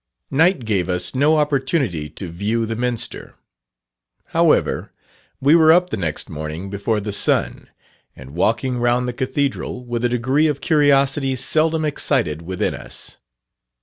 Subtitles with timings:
[0.31, 3.35] Night gave us no opportunity to view the Minster.
[4.29, 4.91] However,
[5.39, 7.69] we were up the next morning before the sun,
[8.15, 13.17] and walking round the Cathedral with a degree of curiosity seldom excited within us.